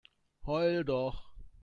Heul 0.47 0.83
doch! 0.83 1.29